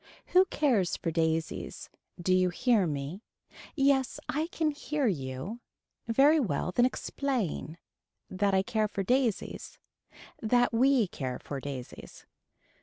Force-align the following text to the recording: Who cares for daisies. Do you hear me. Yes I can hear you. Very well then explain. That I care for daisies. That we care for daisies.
Who 0.33 0.45
cares 0.45 0.97
for 0.97 1.11
daisies. 1.11 1.91
Do 2.19 2.33
you 2.33 2.49
hear 2.49 2.87
me. 2.87 3.21
Yes 3.75 4.19
I 4.27 4.47
can 4.47 4.71
hear 4.71 5.05
you. 5.05 5.59
Very 6.07 6.39
well 6.39 6.71
then 6.71 6.87
explain. 6.87 7.77
That 8.27 8.55
I 8.55 8.63
care 8.63 8.87
for 8.87 9.03
daisies. 9.03 9.77
That 10.41 10.73
we 10.73 11.05
care 11.07 11.37
for 11.37 11.59
daisies. 11.59 12.25